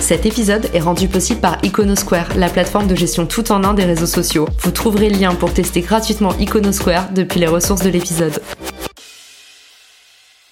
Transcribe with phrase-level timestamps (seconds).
[0.00, 3.84] Cet épisode est rendu possible par Iconosquare, la plateforme de gestion tout en un des
[3.84, 4.48] réseaux sociaux.
[4.60, 8.40] Vous trouverez le lien pour tester gratuitement Iconosquare depuis les ressources de l'épisode.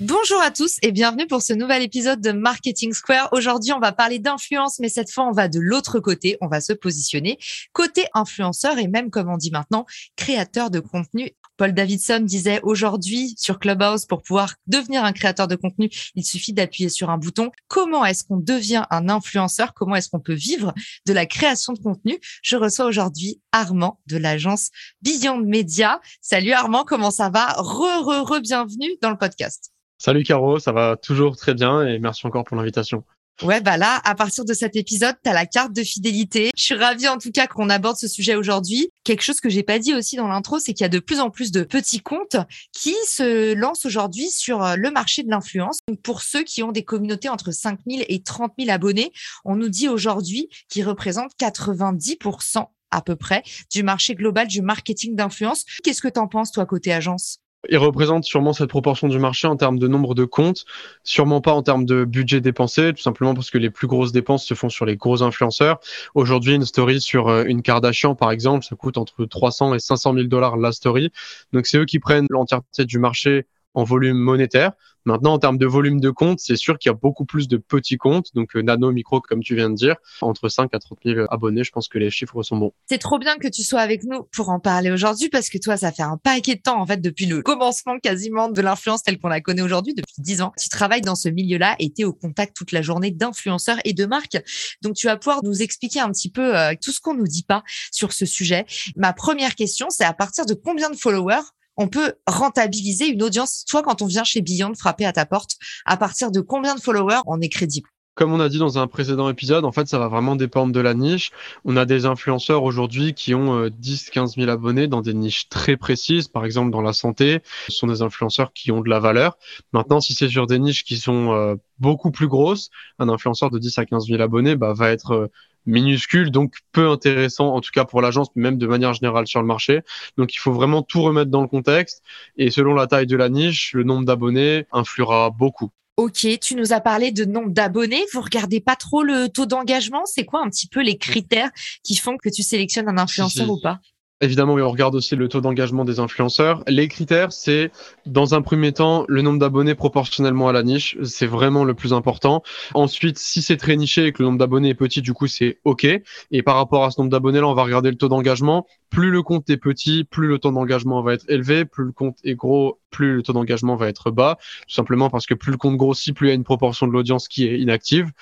[0.00, 3.30] Bonjour à tous et bienvenue pour ce nouvel épisode de Marketing Square.
[3.32, 6.36] Aujourd'hui, on va parler d'influence, mais cette fois, on va de l'autre côté.
[6.42, 7.38] On va se positionner
[7.72, 9.86] côté influenceur et même, comme on dit maintenant,
[10.16, 11.30] créateur de contenu.
[11.56, 16.52] Paul Davidson disait aujourd'hui sur Clubhouse, pour pouvoir devenir un créateur de contenu, il suffit
[16.52, 17.50] d'appuyer sur un bouton.
[17.68, 19.74] Comment est-ce qu'on devient un influenceur?
[19.74, 20.74] Comment est-ce qu'on peut vivre
[21.06, 22.18] de la création de contenu?
[22.42, 24.70] Je reçois aujourd'hui Armand de l'agence
[25.02, 26.00] Beyond Media.
[26.20, 27.54] Salut Armand, comment ça va?
[27.58, 29.72] Re, re, re, bienvenue dans le podcast.
[29.98, 33.02] Salut Caro, ça va toujours très bien et merci encore pour l'invitation.
[33.42, 36.50] Ouais, bah là, à partir de cet épisode, tu as la carte de fidélité.
[36.56, 38.88] Je suis ravie en tout cas qu'on aborde ce sujet aujourd'hui.
[39.04, 41.20] Quelque chose que j'ai pas dit aussi dans l'intro, c'est qu'il y a de plus
[41.20, 42.38] en plus de petits comptes
[42.72, 45.78] qui se lancent aujourd'hui sur euh, le marché de l'influence.
[46.02, 49.12] Pour ceux qui ont des communautés entre 5 000 et 30 000 abonnés,
[49.44, 55.14] on nous dit aujourd'hui qu'ils représentent 90% à peu près du marché global du marketing
[55.14, 55.64] d'influence.
[55.84, 57.40] Qu'est-ce que tu en penses, toi, côté agence?
[57.70, 60.64] Il représente sûrement cette proportion du marché en termes de nombre de comptes,
[61.04, 64.44] sûrement pas en termes de budget dépensé, tout simplement parce que les plus grosses dépenses
[64.44, 65.78] se font sur les gros influenceurs.
[66.14, 70.14] Aujourd'hui, une story sur euh, une Kardashian, par exemple, ça coûte entre 300 et 500
[70.14, 71.12] 000 dollars la story.
[71.52, 73.46] Donc, c'est eux qui prennent l'entièreté du marché
[73.76, 74.72] en volume monétaire.
[75.04, 77.58] Maintenant, en termes de volume de compte, c'est sûr qu'il y a beaucoup plus de
[77.58, 80.98] petits comptes, donc euh, nano, micro, comme tu viens de dire, entre 5 à 30
[81.04, 81.62] 000 abonnés.
[81.62, 82.72] Je pense que les chiffres sont bons.
[82.88, 85.76] C'est trop bien que tu sois avec nous pour en parler aujourd'hui parce que toi,
[85.76, 89.18] ça fait un paquet de temps, en fait, depuis le commencement quasiment de l'influence telle
[89.18, 90.52] qu'on la connaît aujourd'hui, depuis 10 ans.
[90.58, 93.92] Tu travailles dans ce milieu-là et tu es au contact toute la journée d'influenceurs et
[93.92, 94.38] de marques.
[94.82, 97.44] Donc, tu vas pouvoir nous expliquer un petit peu euh, tout ce qu'on nous dit
[97.44, 97.62] pas
[97.92, 98.66] sur ce sujet.
[98.96, 101.44] Ma première question, c'est à partir de combien de followers
[101.76, 105.52] on peut rentabiliser une audience, soit quand on vient chez Beyond frapper à ta porte,
[105.84, 107.88] à partir de combien de followers on est crédible?
[108.16, 110.80] Comme on a dit dans un précédent épisode, en fait, ça va vraiment dépendre de
[110.80, 111.32] la niche.
[111.66, 115.76] On a des influenceurs aujourd'hui qui ont 10, 15 000 abonnés dans des niches très
[115.76, 116.26] précises.
[116.26, 119.36] Par exemple, dans la santé, ce sont des influenceurs qui ont de la valeur.
[119.74, 123.58] Maintenant, si c'est sur des niches qui sont euh, beaucoup plus grosses, un influenceur de
[123.58, 125.26] 10 à 15 000 abonnés bah, va être euh,
[125.66, 129.40] minuscule, donc peu intéressant, en tout cas pour l'agence, mais même de manière générale sur
[129.40, 129.80] le marché.
[130.16, 132.02] Donc il faut vraiment tout remettre dans le contexte.
[132.36, 135.70] Et selon la taille de la niche, le nombre d'abonnés influera beaucoup.
[135.96, 138.04] Ok, tu nous as parlé de nombre d'abonnés.
[138.12, 140.04] Vous regardez pas trop le taux d'engagement?
[140.04, 141.50] C'est quoi un petit peu les critères
[141.82, 143.80] qui font que tu sélectionnes un influenceur ou pas?
[144.22, 146.62] Évidemment, on regarde aussi le taux d'engagement des influenceurs.
[146.66, 147.70] Les critères, c'est
[148.06, 150.96] dans un premier temps le nombre d'abonnés proportionnellement à la niche.
[151.04, 152.42] C'est vraiment le plus important.
[152.72, 155.58] Ensuite, si c'est très niché et que le nombre d'abonnés est petit, du coup, c'est
[155.64, 155.84] OK.
[155.84, 158.66] Et par rapport à ce nombre d'abonnés-là, on va regarder le taux d'engagement.
[158.88, 161.66] Plus le compte est petit, plus le taux d'engagement va être élevé.
[161.66, 164.38] Plus le compte est gros, plus le taux d'engagement va être bas.
[164.66, 166.92] Tout simplement parce que plus le compte grossit, plus il y a une proportion de
[166.92, 168.12] l'audience qui est inactive.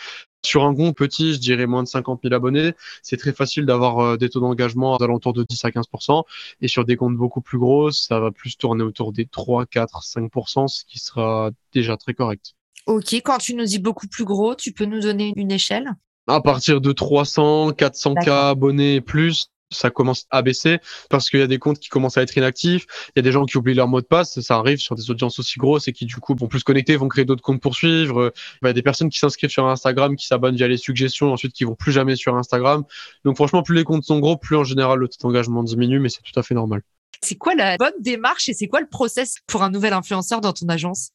[0.45, 3.99] Sur un compte petit, je dirais moins de 50 000 abonnés, c'est très facile d'avoir
[4.01, 6.25] euh, des taux d'engagement alentour de 10 à 15%
[6.61, 10.03] Et sur des comptes beaucoup plus gros, ça va plus tourner autour des 3, 4,
[10.03, 12.55] 5% ce qui sera déjà très correct.
[12.87, 15.95] Ok, quand tu nous dis beaucoup plus gros, tu peux nous donner une échelle?
[16.27, 20.79] À partir de 300, 400 k abonnés et plus, ça commence à baisser
[21.11, 23.33] parce qu'il y a des comptes qui commencent à être inactifs, il y a des
[23.33, 25.93] gens qui oublient leur mot de passe, ça arrive sur des audiences aussi grosses et
[25.93, 28.33] qui du coup vont plus se connecter, vont créer d'autres comptes pour suivre.
[28.63, 31.53] Il y a des personnes qui s'inscrivent sur Instagram, qui s'abonnent via les suggestions, ensuite
[31.53, 32.85] qui vont plus jamais sur Instagram.
[33.25, 36.09] Donc franchement, plus les comptes sont gros, plus en général le taux d'engagement diminue, mais
[36.09, 36.83] c'est tout à fait normal.
[37.23, 40.53] C'est quoi la bonne démarche et c'est quoi le process pour un nouvel influenceur dans
[40.53, 41.11] ton agence?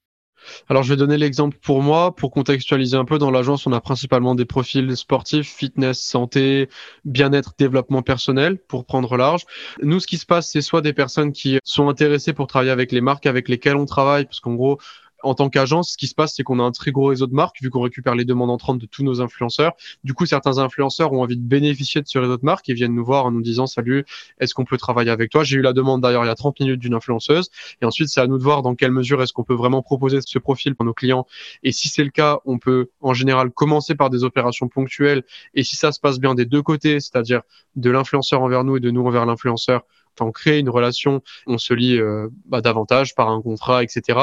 [0.70, 2.16] Alors, je vais donner l'exemple pour moi.
[2.16, 6.70] Pour contextualiser un peu, dans l'agence, on a principalement des profils sportifs, fitness, santé,
[7.06, 9.46] bien-être, développement personnel, pour prendre large.
[9.82, 12.92] Nous, ce qui se passe, c'est soit des personnes qui sont intéressées pour travailler avec
[12.92, 14.80] les marques avec lesquelles on travaille, parce qu'en gros,
[15.24, 17.34] en tant qu'agence, ce qui se passe, c'est qu'on a un très gros réseau de
[17.34, 19.74] marques, vu qu'on récupère les demandes entrantes de tous nos influenceurs.
[20.04, 22.96] Du coup, certains influenceurs ont envie de bénéficier de ce réseau de marques et viennent
[22.96, 24.06] nous voir en nous disant, salut,
[24.40, 25.44] est-ce qu'on peut travailler avec toi?
[25.44, 27.50] J'ai eu la demande d'ailleurs il y a 30 minutes d'une influenceuse.
[27.82, 30.20] Et ensuite, c'est à nous de voir dans quelle mesure est-ce qu'on peut vraiment proposer
[30.22, 31.26] ce profil pour nos clients.
[31.64, 35.24] Et si c'est le cas, on peut en général commencer par des opérations ponctuelles.
[35.54, 37.42] Et si ça se passe bien des deux côtés, c'est-à-dire
[37.76, 39.84] de l'influenceur envers nous et de nous envers l'influenceur,
[40.20, 44.20] on crée une relation, on se lie euh, bah, davantage par un contrat, etc.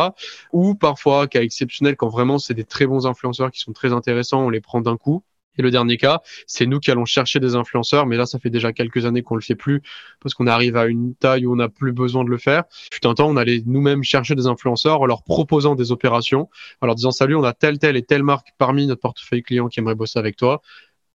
[0.52, 4.44] Ou parfois, cas exceptionnel, quand vraiment c'est des très bons influenceurs qui sont très intéressants,
[4.44, 5.22] on les prend d'un coup.
[5.58, 8.50] Et le dernier cas, c'est nous qui allons chercher des influenceurs, mais là, ça fait
[8.50, 9.82] déjà quelques années qu'on le fait plus
[10.20, 12.64] parce qu'on arrive à une taille où on n'a plus besoin de le faire.
[12.92, 16.48] Fut un temps, on allait nous-mêmes chercher des influenceurs en leur proposant des opérations,
[16.80, 19.68] en leur disant salut, on a telle, telle et telle marque parmi notre portefeuille client
[19.68, 20.60] qui aimerait bosser avec toi.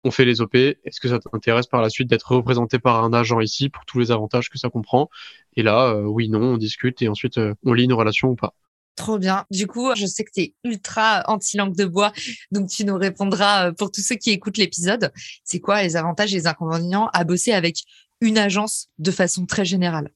[0.07, 0.55] On fait les OP.
[0.55, 3.99] Est-ce que ça t'intéresse par la suite d'être représenté par un agent ici pour tous
[3.99, 5.09] les avantages que ça comprend?
[5.57, 8.35] Et là, euh, oui, non, on discute et ensuite euh, on lit une relation ou
[8.35, 8.53] pas.
[8.95, 9.43] Trop bien.
[9.51, 12.13] Du coup, je sais que tu es ultra anti-langue de bois,
[12.51, 15.11] donc tu nous répondras euh, pour tous ceux qui écoutent l'épisode.
[15.43, 17.83] C'est quoi les avantages et les inconvénients à bosser avec
[18.21, 20.13] une agence de façon très générale?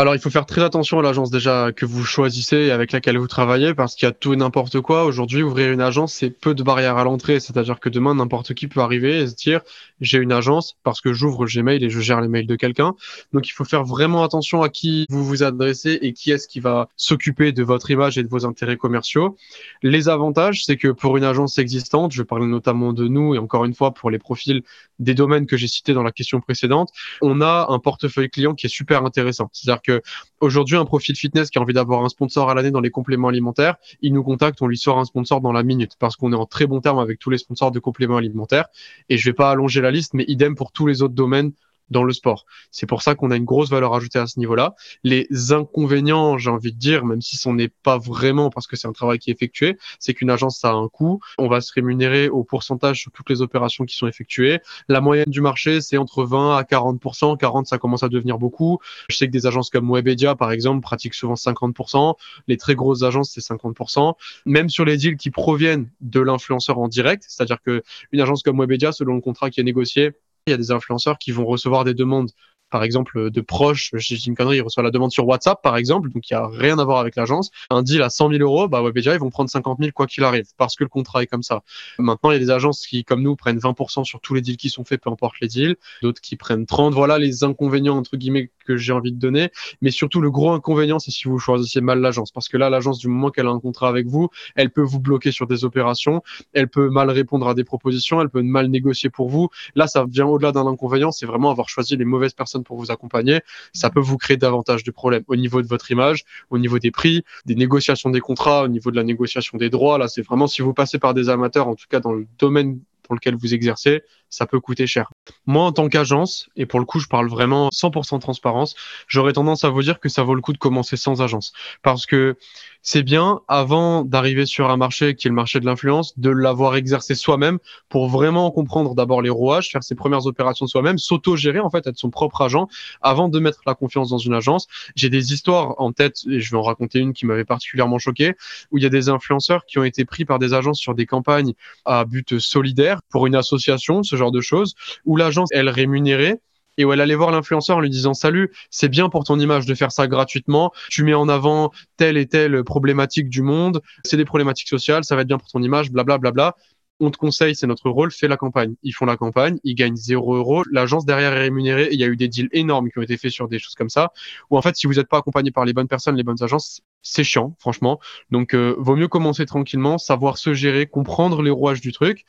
[0.00, 3.18] Alors, il faut faire très attention à l'agence déjà que vous choisissez et avec laquelle
[3.18, 5.04] vous travaillez parce qu'il y a tout et n'importe quoi.
[5.04, 7.38] Aujourd'hui, ouvrir une agence, c'est peu de barrières à l'entrée.
[7.38, 9.60] C'est-à-dire que demain, n'importe qui peut arriver et se dire,
[10.00, 12.94] j'ai une agence parce que j'ouvre Gmail et je gère les mails de quelqu'un.
[13.34, 16.60] Donc, il faut faire vraiment attention à qui vous vous adressez et qui est-ce qui
[16.60, 19.36] va s'occuper de votre image et de vos intérêts commerciaux.
[19.82, 23.66] Les avantages, c'est que pour une agence existante, je parle notamment de nous et encore
[23.66, 24.62] une fois pour les profils
[25.00, 28.66] des domaines que j'ai cités dans la question précédente, on a un portefeuille client qui
[28.66, 29.50] est super intéressant.
[29.52, 30.02] C'est-à-dire que
[30.40, 33.28] aujourd'hui, un profil fitness qui a envie d'avoir un sponsor à l'année dans les compléments
[33.28, 36.36] alimentaires, il nous contacte, on lui sort un sponsor dans la minute parce qu'on est
[36.36, 38.66] en très bon terme avec tous les sponsors de compléments alimentaires.
[39.08, 41.52] Et je vais pas allonger la liste, mais idem pour tous les autres domaines
[41.90, 42.46] dans le sport.
[42.70, 44.74] C'est pour ça qu'on a une grosse valeur ajoutée à ce niveau-là.
[45.04, 48.88] Les inconvénients, j'ai envie de dire, même si ce n'est pas vraiment parce que c'est
[48.88, 51.20] un travail qui est effectué, c'est qu'une agence, ça a un coût.
[51.38, 54.60] On va se rémunérer au pourcentage sur toutes les opérations qui sont effectuées.
[54.88, 57.36] La moyenne du marché, c'est entre 20 à 40%.
[57.36, 58.78] 40, ça commence à devenir beaucoup.
[59.08, 62.14] Je sais que des agences comme Webedia, par exemple, pratiquent souvent 50%.
[62.48, 64.14] Les très grosses agences, c'est 50%.
[64.46, 67.82] Même sur les deals qui proviennent de l'influenceur en direct, c'est-à-dire que
[68.12, 70.12] une agence comme Webedia, selon le contrat qui est négocié,
[70.50, 72.30] il y a des influenceurs qui vont recevoir des demandes
[72.70, 75.76] par exemple, de proches, je dis une connerie, il reçoit la demande sur WhatsApp, par
[75.76, 77.50] exemple, donc il n'y a rien à voir avec l'agence.
[77.70, 80.24] Un deal à 100 000 euros, bah Webedia, ils vont prendre 50 000 quoi qu'il
[80.24, 81.62] arrive, parce que le contrat est comme ça.
[81.98, 84.56] Maintenant, il y a des agences qui, comme nous, prennent 20% sur tous les deals
[84.56, 85.76] qui sont faits, peu importe les deals.
[86.02, 86.94] D'autres qui prennent 30.
[86.94, 89.50] Voilà les inconvénients, entre guillemets, que j'ai envie de donner.
[89.80, 92.30] Mais surtout, le gros inconvénient, c'est si vous choisissez mal l'agence.
[92.30, 95.00] Parce que là, l'agence, du moment qu'elle a un contrat avec vous, elle peut vous
[95.00, 99.10] bloquer sur des opérations, elle peut mal répondre à des propositions, elle peut mal négocier
[99.10, 99.48] pour vous.
[99.74, 102.90] Là, ça vient au-delà d'un inconvénient, c'est vraiment avoir choisi les mauvaises personnes pour vous
[102.90, 103.40] accompagner
[103.72, 106.90] ça peut vous créer davantage de problèmes au niveau de votre image, au niveau des
[106.90, 109.98] prix, des négociations des contrats, au niveau de la négociation des droits.
[109.98, 112.80] Là, c'est vraiment si vous passez par des amateurs, en tout cas dans le domaine
[113.08, 115.10] dans lequel vous exercez, ça peut coûter cher.
[115.46, 118.74] Moi, en tant qu'agence, et pour le coup, je parle vraiment 100% transparence,
[119.06, 121.52] j'aurais tendance à vous dire que ça vaut le coup de commencer sans agence.
[121.82, 122.36] Parce que
[122.82, 126.76] c'est bien, avant d'arriver sur un marché qui est le marché de l'influence, de l'avoir
[126.76, 127.58] exercé soi-même
[127.90, 131.98] pour vraiment comprendre d'abord les rouages, faire ses premières opérations soi-même, s'auto-gérer, en fait, être
[131.98, 132.68] son propre agent
[133.02, 134.66] avant de mettre la confiance dans une agence.
[134.94, 138.34] J'ai des histoires en tête, et je vais en raconter une qui m'avait particulièrement choqué,
[138.70, 141.04] où il y a des influenceurs qui ont été pris par des agences sur des
[141.04, 141.52] campagnes
[141.84, 144.74] à but solidaire pour une association, ce genre de choses,
[145.04, 146.40] où l'agence, elle rémunérait
[146.78, 149.66] et où elle allait voir l'influenceur en lui disant salut, c'est bien pour ton image
[149.66, 154.16] de faire ça gratuitement, tu mets en avant telle et telle problématique du monde, c'est
[154.16, 156.18] des problématiques sociales, ça va être bien pour ton image, blablabla.
[156.18, 156.56] Bla, bla, bla.
[157.02, 158.74] On te conseille, c'est notre rôle, fais la campagne.
[158.82, 160.64] Ils font la campagne, ils gagnent 0 euros.
[160.70, 161.88] L'agence derrière est rémunérée.
[161.92, 163.88] il y a eu des deals énormes qui ont été faits sur des choses comme
[163.88, 164.12] ça.
[164.50, 166.82] Ou en fait, si vous n'êtes pas accompagné par les bonnes personnes, les bonnes agences,
[167.00, 168.00] c'est chiant, franchement.
[168.30, 172.26] Donc, euh, vaut mieux commencer tranquillement, savoir se gérer, comprendre les rouages du truc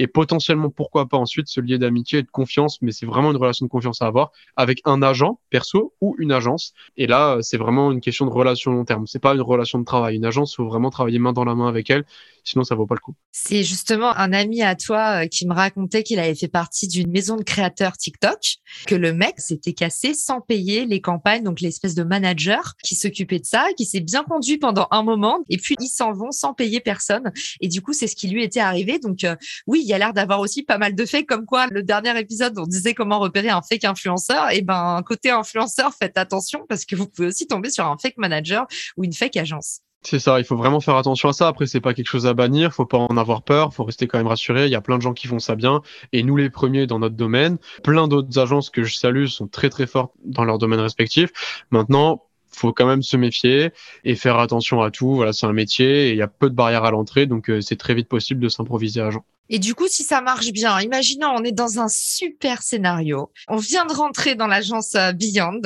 [0.00, 3.36] et potentiellement, pourquoi pas ensuite se lier d'amitié et de confiance, mais c'est vraiment une
[3.36, 6.72] relation de confiance à avoir avec un agent perso ou une agence.
[6.96, 9.06] Et là, c'est vraiment une question de relation long terme.
[9.06, 10.16] C'est pas une relation de travail.
[10.16, 12.06] Une agence, faut vraiment travailler main dans la main avec elle,
[12.44, 13.14] sinon ça vaut pas le coup.
[13.32, 17.10] C'est justement un ami à toi euh, qui me racontait qu'il avait fait partie d'une
[17.10, 18.38] maison de créateurs TikTok,
[18.86, 23.38] que le mec s'était cassé sans payer les campagnes, donc l'espèce de manager qui s'occupait
[23.38, 26.54] de ça, qui s'est bien conduit pendant un moment, et puis ils s'en vont sans
[26.54, 27.32] payer personne.
[27.60, 28.98] Et du coup, c'est ce qui lui était arrivé.
[28.98, 31.66] Donc euh, oui, il y a l'air d'avoir aussi pas mal de faits, comme quoi
[31.68, 34.50] le dernier épisode, on disait comment repérer un fake influenceur.
[34.50, 38.18] Et ben, côté influenceur, faites attention parce que vous pouvez aussi tomber sur un fake
[38.18, 38.66] manager
[38.96, 39.80] ou une fake agence.
[40.02, 41.48] C'est ça, il faut vraiment faire attention à ça.
[41.48, 44.16] Après, c'est pas quelque chose à bannir, faut pas en avoir peur, faut rester quand
[44.16, 44.64] même rassuré.
[44.64, 46.98] Il y a plein de gens qui font ça bien, et nous les premiers dans
[46.98, 47.58] notre domaine.
[47.84, 51.30] Plein d'autres agences que je salue sont très très fortes dans leur domaine respectif.
[51.70, 53.70] Maintenant, faut quand même se méfier
[54.04, 55.14] et faire attention à tout.
[55.14, 57.60] Voilà, c'est un métier et il y a peu de barrières à l'entrée, donc euh,
[57.60, 59.24] c'est très vite possible de s'improviser agent.
[59.52, 63.56] Et du coup, si ça marche bien, imaginons on est dans un super scénario, on
[63.56, 65.62] vient de rentrer dans l'agence euh, Beyond.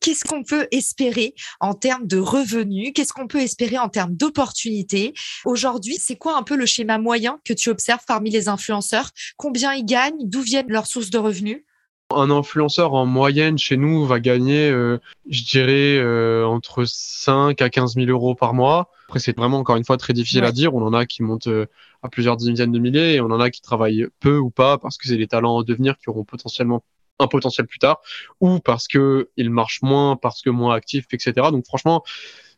[0.00, 2.92] Qu'est-ce qu'on peut espérer en termes de revenus?
[2.94, 5.14] Qu'est-ce qu'on peut espérer en termes d'opportunités?
[5.44, 9.10] Aujourd'hui, c'est quoi un peu le schéma moyen que tu observes parmi les influenceurs?
[9.36, 10.14] Combien ils gagnent?
[10.20, 11.64] D'où viennent leurs sources de revenus?
[12.10, 17.70] Un influenceur en moyenne chez nous va gagner, euh, je dirais, euh, entre 5 à
[17.70, 18.90] 15 000 euros par mois.
[19.06, 20.74] Après, c'est vraiment encore une fois très difficile à dire.
[20.74, 21.66] On en a qui montent euh,
[22.02, 24.98] à plusieurs dizaines de milliers et on en a qui travaillent peu ou pas parce
[24.98, 26.84] que c'est des talents en devenir qui auront potentiellement
[27.18, 28.00] un potentiel plus tard
[28.40, 31.32] ou parce que ils marchent moins, parce que moins actifs, etc.
[31.52, 32.02] Donc franchement,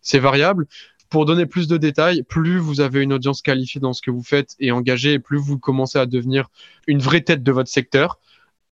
[0.03, 0.67] c'est variable.
[1.09, 4.25] Pour donner plus de détails, plus vous avez une audience qualifiée dans ce que vous
[4.25, 6.49] faites et engagée, plus vous commencez à devenir
[6.89, 8.19] une vraie tête de votre secteur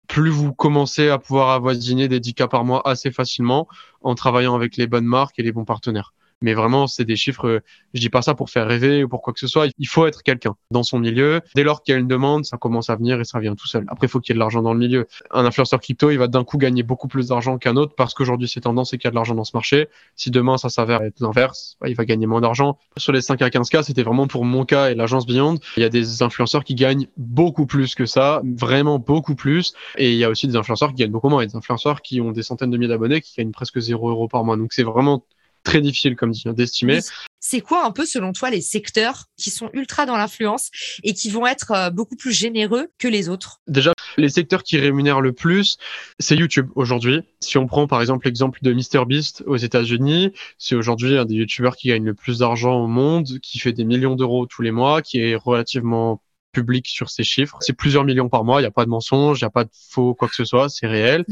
[0.08, 3.68] plus vous commencez à pouvoir avoisiner des 10 cas par mois assez facilement
[4.02, 6.14] en travaillant avec les bonnes marques et les bons partenaires.
[6.42, 7.62] Mais vraiment, c'est des chiffres,
[7.94, 9.68] je dis pas ça pour faire rêver ou pour quoi que ce soit.
[9.78, 11.42] Il faut être quelqu'un dans son milieu.
[11.56, 13.68] Dès lors qu'il y a une demande, ça commence à venir et ça vient tout
[13.68, 13.86] seul.
[13.88, 15.08] Après, il faut qu'il y ait de l'argent dans le milieu.
[15.32, 18.48] Un influenceur crypto, il va d'un coup gagner beaucoup plus d'argent qu'un autre parce qu'aujourd'hui,
[18.48, 19.88] c'est tendance et qu'il y a de l'argent dans ce marché.
[20.16, 22.78] Si demain, ça s'avère être l'inverse, bah, il va gagner moins d'argent.
[22.98, 25.58] Sur les 5 à 15 cas, c'était vraiment pour mon cas et l'agence Beyond.
[25.78, 29.74] Il y a des influenceurs qui gagnent beaucoup plus que ça, vraiment beaucoup plus.
[29.98, 31.42] Et il y a aussi des influenceurs qui gagnent beaucoup moins.
[31.42, 33.80] Il y a des influenceurs qui ont des centaines de milliers d'abonnés qui gagnent presque
[33.80, 34.58] 0 euros par mois.
[34.58, 35.26] Donc c'est vraiment
[35.64, 37.00] très difficile, comme dit, hein, d'estimer.
[37.40, 40.70] C'est quoi un peu, selon toi, les secteurs qui sont ultra dans l'influence
[41.04, 43.62] et qui vont être euh, beaucoup plus généreux que les autres?
[43.68, 45.78] Déjà, les secteurs qui rémunèrent le plus,
[46.20, 47.22] c'est YouTube aujourd'hui.
[47.42, 51.76] Si on prend par exemple l'exemple de MrBeast aux États-Unis, c'est aujourd'hui un des YouTubeurs
[51.76, 55.02] qui gagne le plus d'argent au monde, qui fait des millions d'euros tous les mois,
[55.02, 56.22] qui est relativement
[56.54, 57.58] public sur ces chiffres.
[57.60, 59.66] C'est plusieurs millions par mois, il n'y a pas de mensonge, il n'y a pas
[59.66, 61.26] de faux quoi que ce soit, c'est réel.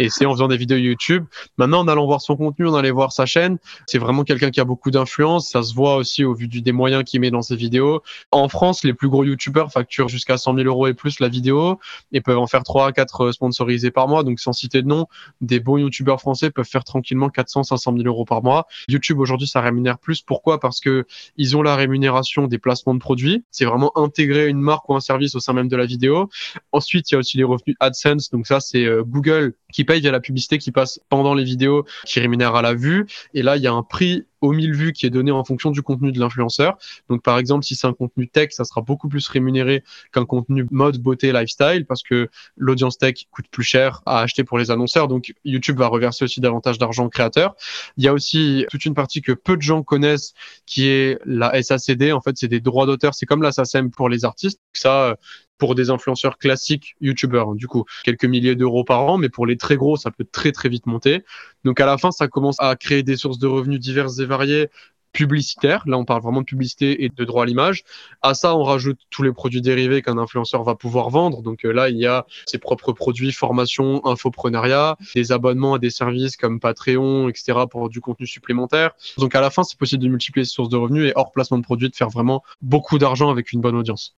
[0.00, 1.24] Et c'est en faisant des vidéos YouTube.
[1.58, 4.60] Maintenant, en allant voir son contenu, en allant voir sa chaîne, c'est vraiment quelqu'un qui
[4.60, 5.50] a beaucoup d'influence.
[5.50, 8.02] Ça se voit aussi au vu du, des moyens qu'il met dans ses vidéos.
[8.30, 11.78] En France, les plus gros YouTubeurs facturent jusqu'à 100 000 euros et plus la vidéo
[12.12, 14.24] et peuvent en faire 3 à 4 euh, sponsorisés par mois.
[14.24, 15.06] Donc, sans citer de nom,
[15.40, 18.66] des bons YouTubeurs français peuvent faire tranquillement 400, 500 000 euros par mois.
[18.88, 20.22] YouTube, aujourd'hui, ça rémunère plus.
[20.22, 20.58] Pourquoi?
[20.58, 23.44] Parce que ils ont la rémunération des placements de produits.
[23.50, 26.28] C'est vraiment intégrer une marque ou un service au sein même de la vidéo.
[26.72, 28.30] Ensuite, il y a aussi les revenus AdSense.
[28.30, 31.84] Donc ça, c'est euh, Google qui paye via la publicité qui passe pendant les vidéos,
[32.04, 33.06] qui rémunère à la vue.
[33.34, 35.70] Et là, il y a un prix aux 1000 vues qui est donné en fonction
[35.70, 36.76] du contenu de l'influenceur.
[37.08, 39.82] Donc par exemple, si c'est un contenu tech, ça sera beaucoup plus rémunéré
[40.12, 44.58] qu'un contenu mode, beauté, lifestyle, parce que l'audience tech coûte plus cher à acheter pour
[44.58, 45.08] les annonceurs.
[45.08, 47.54] Donc YouTube va reverser aussi davantage d'argent aux créateurs.
[47.96, 50.34] Il y a aussi toute une partie que peu de gens connaissent,
[50.66, 52.12] qui est la SACD.
[52.12, 53.14] En fait, c'est des droits d'auteur.
[53.14, 54.60] C'est comme la SACEM pour les artistes.
[54.72, 55.16] Ça,
[55.62, 57.50] pour des influenceurs classiques youtubeurs.
[57.50, 60.24] Hein, du coup, quelques milliers d'euros par an, mais pour les très gros, ça peut
[60.24, 61.22] très très vite monter.
[61.62, 64.70] Donc à la fin, ça commence à créer des sources de revenus diverses et variées
[65.12, 65.84] publicitaires.
[65.86, 67.84] Là, on parle vraiment de publicité et de droit à l'image.
[68.22, 71.42] À ça, on rajoute tous les produits dérivés qu'un influenceur va pouvoir vendre.
[71.42, 75.90] Donc euh, là, il y a ses propres produits, formation, infoprenariat, des abonnements à des
[75.90, 77.52] services comme Patreon, etc.
[77.70, 78.90] pour du contenu supplémentaire.
[79.16, 81.58] Donc à la fin, c'est possible de multiplier ces sources de revenus et hors placement
[81.58, 84.16] de produits, de faire vraiment beaucoup d'argent avec une bonne audience.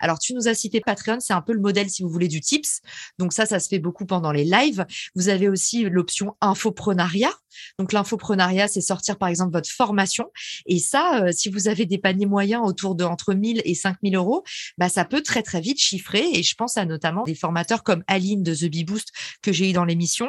[0.00, 2.40] Alors, tu nous as cité Patreon, c'est un peu le modèle, si vous voulez, du
[2.40, 2.80] tips.
[3.18, 4.86] Donc ça, ça se fait beaucoup pendant les lives.
[5.14, 7.32] Vous avez aussi l'option infoprenariat.
[7.78, 10.30] Donc l'infoprenariat, c'est sortir par exemple votre formation.
[10.66, 14.16] Et ça, euh, si vous avez des paniers moyens autour de entre 1000 et 5000
[14.16, 14.44] euros,
[14.78, 16.24] bah, ça peut très très vite chiffrer.
[16.32, 19.08] Et je pense à notamment des formateurs comme Aline de The Bee Boost
[19.42, 20.28] que j'ai eu dans l'émission.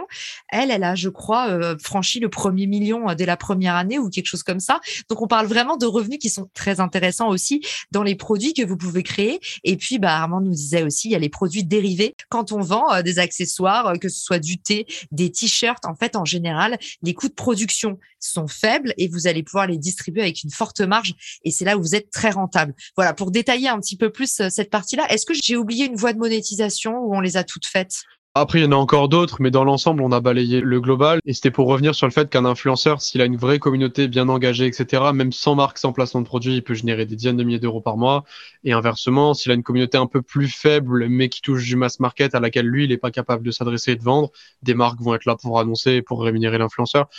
[0.49, 3.99] Elle, elle a, je crois, euh, franchi le premier million euh, dès la première année
[3.99, 4.79] ou quelque chose comme ça.
[5.09, 7.61] Donc on parle vraiment de revenus qui sont très intéressants aussi
[7.91, 9.39] dans les produits que vous pouvez créer.
[9.63, 12.15] Et puis, bah, Armand nous disait aussi, il y a les produits dérivés.
[12.29, 16.25] Quand on vend des accessoires, que ce soit du thé, des t-shirts, en fait, en
[16.25, 20.51] général, les coûts de production sont faibles et vous allez pouvoir les distribuer avec une
[20.51, 21.13] forte marge
[21.43, 22.73] et c'est là où vous êtes très rentable.
[22.95, 25.95] Voilà, pour détailler un petit peu plus euh, cette partie-là, est-ce que j'ai oublié une
[25.95, 28.03] voie de monétisation ou on les a toutes faites?
[28.33, 31.19] Après, il y en a encore d'autres, mais dans l'ensemble, on a balayé le global.
[31.25, 34.29] Et c'était pour revenir sur le fait qu'un influenceur, s'il a une vraie communauté bien
[34.29, 37.43] engagée, etc., même sans marque, sans placement de produit, il peut générer des dizaines de
[37.43, 38.23] milliers d'euros par mois.
[38.63, 41.99] Et inversement, s'il a une communauté un peu plus faible, mais qui touche du mass
[41.99, 44.31] market à laquelle lui, il n'est pas capable de s'adresser et de vendre,
[44.63, 47.09] des marques vont être là pour annoncer et pour rémunérer l'influenceur.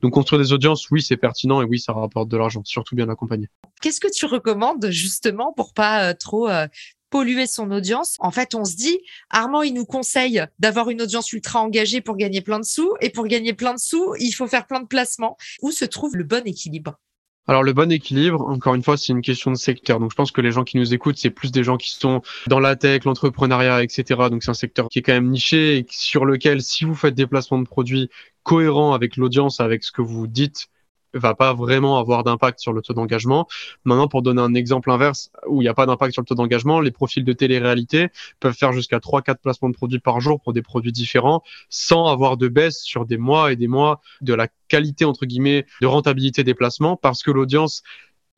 [0.00, 3.08] Donc construire des audiences, oui, c'est pertinent et oui, ça rapporte de l'argent, surtout bien
[3.08, 3.48] accompagné.
[3.80, 6.68] Qu'est-ce que tu recommandes justement pour pas euh, trop euh,
[7.10, 8.16] polluer son audience.
[8.18, 8.98] En fait, on se dit,
[9.30, 12.94] Armand, il nous conseille d'avoir une audience ultra engagée pour gagner plein de sous.
[13.00, 15.36] Et pour gagner plein de sous, il faut faire plein de placements.
[15.62, 16.98] Où se trouve le bon équilibre?
[17.50, 20.00] Alors le bon équilibre, encore une fois, c'est une question de secteur.
[20.00, 22.20] Donc je pense que les gens qui nous écoutent, c'est plus des gens qui sont
[22.46, 24.04] dans la tech, l'entrepreneuriat, etc.
[24.30, 27.14] Donc c'est un secteur qui est quand même niché et sur lequel, si vous faites
[27.14, 28.10] des placements de produits
[28.42, 30.66] cohérents avec l'audience, avec ce que vous dites,
[31.14, 33.46] va pas vraiment avoir d'impact sur le taux d'engagement.
[33.84, 36.34] Maintenant, pour donner un exemple inverse où il n'y a pas d'impact sur le taux
[36.34, 38.08] d'engagement, les profils de télé-réalité
[38.40, 42.36] peuvent faire jusqu'à 3-4 placements de produits par jour pour des produits différents sans avoir
[42.36, 46.44] de baisse sur des mois et des mois de la qualité, entre guillemets, de rentabilité
[46.44, 47.82] des placements parce que l'audience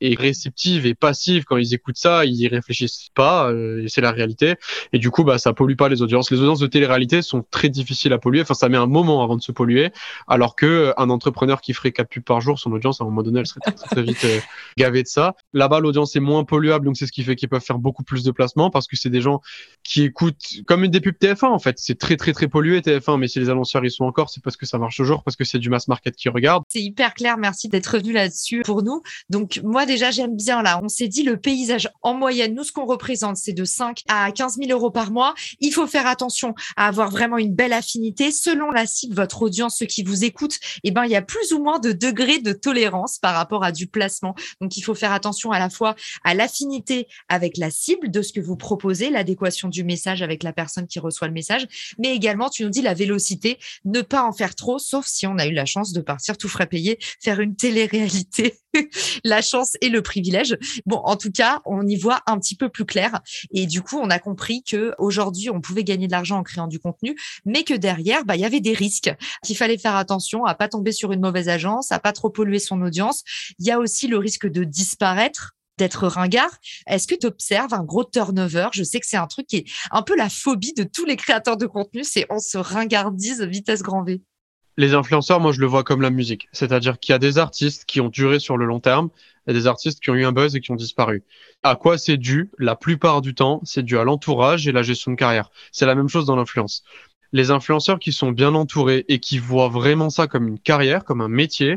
[0.00, 4.12] est réceptive et passive quand ils écoutent ça, ils y réfléchissent pas, et c'est la
[4.12, 4.56] réalité.
[4.92, 6.30] Et du coup, bah, ça pollue pas les audiences.
[6.30, 8.42] Les audiences de télé-réalité sont très difficiles à polluer.
[8.42, 9.90] Enfin, ça met un moment avant de se polluer,
[10.28, 13.22] alors que un entrepreneur qui ferait 4 pubs par jour, son audience à un moment
[13.22, 14.26] donné, elle serait très, très vite
[14.76, 15.34] gavée de ça.
[15.52, 18.22] Là-bas, l'audience est moins polluable, donc c'est ce qui fait qu'ils peuvent faire beaucoup plus
[18.22, 19.40] de placements parce que c'est des gens
[19.82, 21.76] qui écoutent comme une des pubs TF1 en fait.
[21.78, 24.56] C'est très très très pollué TF1, mais si les annonceurs ils sont encore, c'est parce
[24.56, 26.64] que ça marche toujours, parce que c'est du mass market qui regarde.
[26.68, 29.02] C'est hyper clair, merci d'être revenu là-dessus pour nous.
[29.28, 32.70] Donc moi déjà j'aime bien là, on s'est dit le paysage en moyenne, nous ce
[32.70, 35.34] qu'on représente c'est de 5 à 15 000 euros par mois.
[35.58, 39.78] Il faut faire attention à avoir vraiment une belle affinité selon la cible, votre audience,
[39.78, 40.58] ceux qui vous écoutent.
[40.84, 43.72] Eh ben il y a plus ou moins de degrés de tolérance par rapport à
[43.72, 44.36] du placement.
[44.60, 48.32] Donc il faut faire attention à la fois à l'affinité avec la cible de ce
[48.32, 51.66] que vous proposez, l'adéquation du message avec la personne qui reçoit le message,
[51.98, 55.38] mais également, tu nous dis la vélocité, ne pas en faire trop, sauf si on
[55.38, 58.58] a eu la chance de partir tout frais payé, faire une télé-réalité,
[59.24, 60.56] la chance et le privilège.
[60.86, 63.20] Bon, en tout cas, on y voit un petit peu plus clair.
[63.52, 66.66] Et du coup, on a compris que aujourd'hui, on pouvait gagner de l'argent en créant
[66.66, 69.12] du contenu, mais que derrière, bah, il y avait des risques,
[69.44, 72.58] qu'il fallait faire attention à pas tomber sur une mauvaise agence, à pas trop polluer
[72.58, 73.22] son audience.
[73.58, 76.58] Il y a aussi le risque de disparaître d'être ringard.
[76.86, 78.68] Est-ce que tu observes un gros turnover?
[78.72, 81.16] Je sais que c'est un truc qui est un peu la phobie de tous les
[81.16, 84.22] créateurs de contenu, c'est on se ringardise vitesse grand V.
[84.80, 87.84] Les influenceurs, moi je le vois comme la musique, c'est-à-dire qu'il y a des artistes
[87.84, 89.10] qui ont duré sur le long terme
[89.46, 91.22] et des artistes qui ont eu un buzz et qui ont disparu.
[91.62, 92.50] À quoi c'est dû?
[92.58, 95.50] La plupart du temps, c'est dû à l'entourage et la gestion de carrière.
[95.70, 96.82] C'est la même chose dans l'influence.
[97.32, 101.20] Les influenceurs qui sont bien entourés et qui voient vraiment ça comme une carrière, comme
[101.20, 101.76] un métier,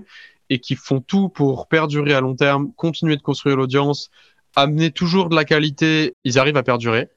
[0.50, 4.12] et qui font tout pour perdurer à long terme, continuer de construire l'audience,
[4.55, 7.10] amener toujours de la qualité, ils arrivent à perdurer.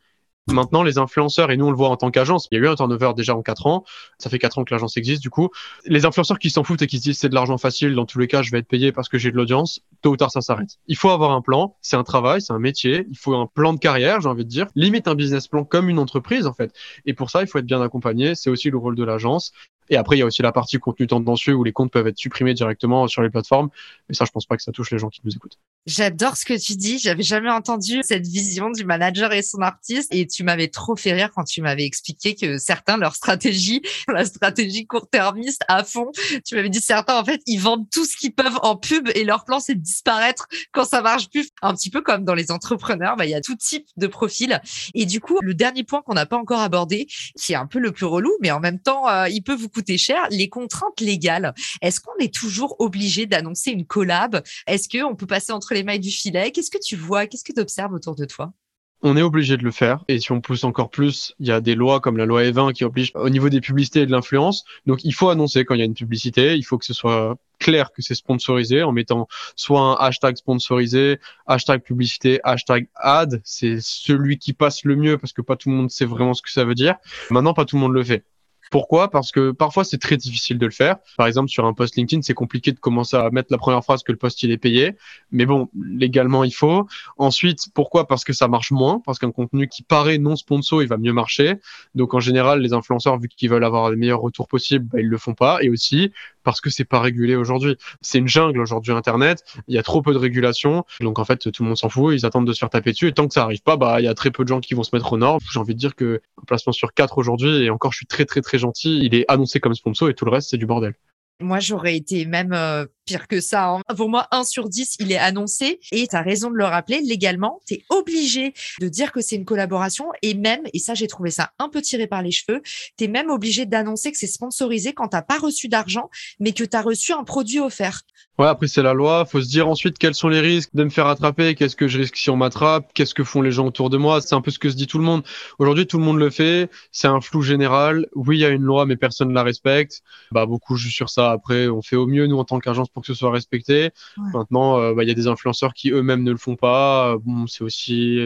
[0.49, 2.69] Maintenant, les influenceurs, et nous on le voit en tant qu'agence, il y a eu
[2.69, 3.85] un turnover déjà en 4 ans,
[4.19, 5.51] ça fait 4 ans que l'agence existe du coup.
[5.87, 8.21] Les influenceurs qui s'en foutent et qui se disent c'est de l'argent facile, dans tous
[8.21, 10.41] les cas je vais être payé parce que j'ai de l'audience, tôt ou tard ça
[10.41, 10.79] s'arrête.
[10.87, 13.73] Il faut avoir un plan, c'est un travail, c'est un métier, il faut un plan
[13.73, 16.73] de carrière, j'ai envie de dire, limite un business plan comme une entreprise en fait.
[17.07, 19.53] Et pour ça, il faut être bien accompagné, c'est aussi le rôle de l'agence.
[19.91, 22.19] Et après, il y a aussi la partie contenu tendancieux où les comptes peuvent être
[22.19, 23.69] supprimés directement sur les plateformes.
[24.09, 25.59] Mais ça, je pense pas que ça touche les gens qui nous écoutent.
[25.87, 26.99] J'adore ce que tu dis.
[26.99, 30.13] J'avais jamais entendu cette vision du manager et son artiste.
[30.13, 34.25] Et tu m'avais trop fait rire quand tu m'avais expliqué que certains, leur stratégie, la
[34.25, 36.11] stratégie court-termiste à fond,
[36.45, 39.25] tu m'avais dit certains, en fait, ils vendent tout ce qu'ils peuvent en pub et
[39.25, 41.51] leur plan, c'est de disparaître quand ça marche plus.
[41.63, 44.61] Un petit peu comme dans les entrepreneurs, bah, il y a tout type de profil.
[44.95, 47.07] Et du coup, le dernier point qu'on n'a pas encore abordé,
[47.39, 49.69] qui est un peu le plus relou, mais en même temps, euh, il peut vous
[49.77, 51.53] coûter cher, les contraintes légales.
[51.83, 54.43] Est-ce qu'on est toujours obligé d'annoncer une collab?
[54.67, 56.51] Est-ce qu'on peut passer entre les mailles du filet?
[56.51, 57.27] Qu'est-ce que tu vois?
[57.27, 58.55] Qu'est-ce que tu observes autour de toi?
[59.03, 60.03] On est obligé de le faire.
[60.09, 62.73] Et si on pousse encore plus, il y a des lois comme la loi E20
[62.73, 64.65] qui obligent au niveau des publicités et de l'influence.
[64.87, 66.57] Donc il faut annoncer quand il y a une publicité.
[66.57, 71.21] Il faut que ce soit clair que c'est sponsorisé en mettant soit un hashtag sponsorisé,
[71.47, 73.43] hashtag publicité, hashtag ad.
[73.45, 76.41] C'est celui qui passe le mieux parce que pas tout le monde sait vraiment ce
[76.41, 76.97] que ça veut dire.
[77.29, 78.25] Maintenant, pas tout le monde le fait.
[78.71, 79.11] Pourquoi?
[79.11, 80.97] Parce que parfois c'est très difficile de le faire.
[81.17, 84.03] Par exemple, sur un post LinkedIn, c'est compliqué de commencer à mettre la première phrase
[84.03, 84.97] que le post il est payé.
[85.31, 86.87] Mais bon, légalement il faut.
[87.19, 88.07] Ensuite, pourquoi?
[88.07, 89.01] Parce que ça marche moins.
[89.05, 91.57] Parce qu'un contenu qui paraît non sponsor, il va mieux marcher.
[91.95, 95.09] Donc en général, les influenceurs, vu qu'ils veulent avoir les meilleurs retours possibles, bah, ils
[95.09, 95.59] le font pas.
[95.63, 96.13] Et aussi
[96.47, 97.77] parce que c'est pas régulé aujourd'hui.
[98.03, 99.43] C'est une jungle aujourd'hui Internet.
[99.67, 100.85] Il y a trop peu de régulation.
[101.01, 102.15] Donc en fait, tout le monde s'en fout.
[102.15, 103.09] Ils attendent de se faire taper dessus.
[103.09, 104.75] Et tant que ça arrive pas, bah il y a très peu de gens qui
[104.75, 105.41] vont se mettre au nord.
[105.51, 108.43] J'ai envie de dire que placement sur quatre aujourd'hui, et encore je suis très très
[108.43, 110.95] très gentil, il est annoncé comme sponsor et tout le reste c'est du bordel.
[111.41, 113.69] Moi, j'aurais été même euh, pire que ça.
[113.69, 113.83] Hein.
[113.95, 115.81] Pour moi, 1 sur 10, il est annoncé.
[115.93, 119.45] Et tu raison de le rappeler, légalement, tu es obligé de dire que c'est une
[119.45, 120.07] collaboration.
[120.23, 122.63] Et même, et ça, j'ai trouvé ça un peu tiré par les cheveux,
[122.97, 126.09] tu es même obligé d'annoncer que c'est sponsorisé quand tu pas reçu d'argent,
[126.41, 128.03] mais que tu as reçu un produit offert.
[128.39, 129.25] Ouais, après c'est la loi.
[129.25, 131.99] Faut se dire ensuite quels sont les risques de me faire attraper, qu'est-ce que je
[131.99, 134.21] risque si on m'attrape, qu'est-ce que font les gens autour de moi.
[134.21, 135.23] C'est un peu ce que se dit tout le monde.
[135.59, 136.69] Aujourd'hui, tout le monde le fait.
[136.93, 138.07] C'est un flou général.
[138.15, 140.03] Oui, il y a une loi, mais personne ne la respecte.
[140.33, 141.31] Bah beaucoup jouent sur ça.
[141.31, 143.91] Après, on fait au mieux nous en tant qu'agence pour que ce soit respecté.
[144.35, 147.17] Maintenant, euh, bah, il y a des influenceurs qui eux-mêmes ne le font pas.
[147.25, 148.21] Bon, c'est aussi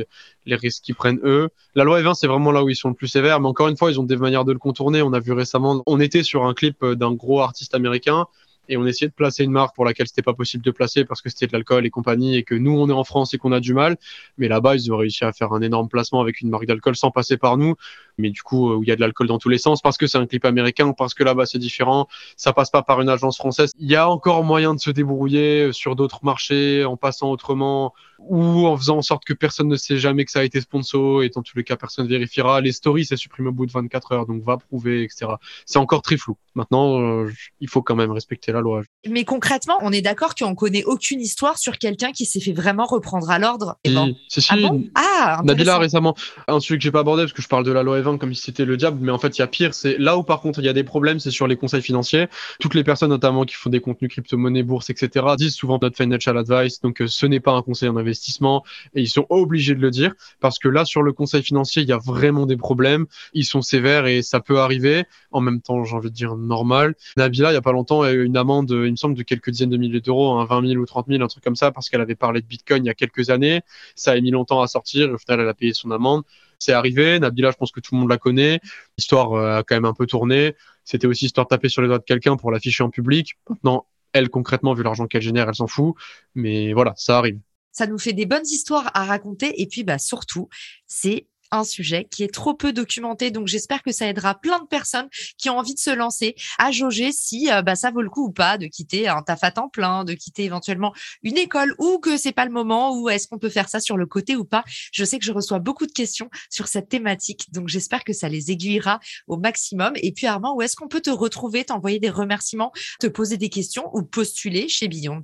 [0.44, 1.50] les risques qu'ils prennent eux.
[1.76, 3.38] La loi E20, c'est vraiment là où ils sont le plus sévères.
[3.38, 5.02] Mais encore une fois, ils ont des manières de le contourner.
[5.02, 8.26] On a vu récemment, on était sur un clip d'un gros artiste américain
[8.68, 11.20] et on essayait de placer une marque pour laquelle c'était pas possible de placer parce
[11.20, 13.52] que c'était de l'alcool et compagnie et que nous on est en France et qu'on
[13.52, 13.96] a du mal.
[14.38, 17.10] Mais là-bas, ils ont réussi à faire un énorme placement avec une marque d'alcool sans
[17.10, 17.74] passer par nous.
[18.18, 19.98] Mais du coup, euh, où il y a de l'alcool dans tous les sens parce
[19.98, 22.06] que c'est un clip américain, parce que là-bas c'est différent.
[22.36, 23.72] Ça passe pas par une agence française.
[23.78, 27.92] Il y a encore moyen de se débrouiller sur d'autres marchés en passant autrement.
[28.18, 31.22] ou en faisant en sorte que personne ne sait jamais que ça a été sponsor
[31.22, 32.60] et dans tous les cas personne vérifiera.
[32.60, 35.32] Les stories c'est supprimé au bout de 24 heures donc va prouver etc.
[35.64, 36.36] C'est encore très flou.
[36.54, 38.82] Maintenant euh, il faut quand même respecter la loi.
[39.08, 42.86] Mais concrètement on est d'accord qu'on connaît aucune histoire sur quelqu'un qui s'est fait vraiment
[42.86, 43.76] reprendre à l'ordre.
[43.86, 44.14] Si, bon.
[44.28, 44.84] si, ah, bon?
[44.94, 46.14] Ah Nabila récemment
[46.48, 48.34] un sujet que j'ai pas abordé parce que je parle de la loi Evin comme
[48.34, 50.40] si c'était le diable mais en fait il y a pire c'est là où par
[50.40, 52.28] contre il y a des problèmes c'est sur les conseils financiers.
[52.60, 56.36] Toutes les personnes notamment qui font des contenus crypto-monnaie, bourse etc disent souvent notre financial
[56.36, 59.80] advice donc euh, ce n'est pas un conseil en investissement et ils sont obligés de
[59.80, 63.06] le dire parce que là sur le conseil financier il y a vraiment des problèmes
[63.32, 66.94] ils sont sévères et ça peut arriver en même temps j'ai envie de dire normal
[67.16, 69.50] Nabila il y a pas longtemps a eu une amende il me semble de quelques
[69.50, 71.88] dizaines de milliers d'euros hein, 20 000 ou 30 000 un truc comme ça parce
[71.88, 73.60] qu'elle avait parlé de Bitcoin il y a quelques années
[73.94, 76.24] ça a mis longtemps à sortir au final elle a payé son amende
[76.60, 77.18] c'est arrivé.
[77.18, 78.60] Nabila, je pense que tout le monde la connaît.
[78.98, 80.54] L'histoire euh, a quand même un peu tourné.
[80.84, 83.38] C'était aussi histoire de taper sur les doigts de quelqu'un pour l'afficher en public.
[83.48, 85.94] Maintenant, elle, concrètement, vu l'argent qu'elle génère, elle s'en fout.
[86.34, 87.40] Mais voilà, ça arrive.
[87.72, 89.60] Ça nous fait des bonnes histoires à raconter.
[89.62, 90.48] Et puis, bah, surtout,
[90.86, 93.30] c'est un sujet qui est trop peu documenté.
[93.30, 95.08] Donc, j'espère que ça aidera plein de personnes
[95.38, 98.26] qui ont envie de se lancer à jauger si euh, bah, ça vaut le coup
[98.26, 101.98] ou pas de quitter un taf à temps plein, de quitter éventuellement une école ou
[101.98, 104.44] que c'est pas le moment ou est-ce qu'on peut faire ça sur le côté ou
[104.44, 104.64] pas.
[104.92, 107.52] Je sais que je reçois beaucoup de questions sur cette thématique.
[107.52, 109.92] Donc, j'espère que ça les aiguillera au maximum.
[109.96, 113.48] Et puis, Armand, où est-ce qu'on peut te retrouver, t'envoyer des remerciements, te poser des
[113.48, 115.22] questions ou postuler chez Beyond?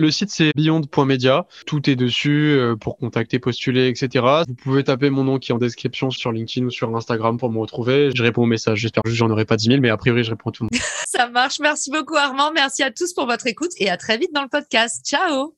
[0.00, 1.46] Le site c'est beyond.media.
[1.66, 4.24] Tout est dessus euh, pour contacter, postuler, etc.
[4.48, 7.52] Vous pouvez taper mon nom qui est en description sur LinkedIn ou sur Instagram pour
[7.52, 8.10] me retrouver.
[8.14, 8.78] Je réponds aux messages.
[8.78, 10.70] J'espère que j'en aurai pas 10 000, mais a priori, je réponds à tout le
[10.72, 10.82] monde.
[11.06, 11.60] Ça marche.
[11.60, 12.50] Merci beaucoup, Armand.
[12.54, 15.04] Merci à tous pour votre écoute et à très vite dans le podcast.
[15.06, 15.54] Ciao!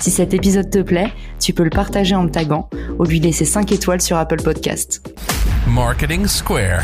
[0.00, 3.44] Si cet épisode te plaît, tu peux le partager en me taguant ou lui laisser
[3.44, 5.08] 5 étoiles sur Apple Podcast.
[5.68, 6.82] Marketing Square.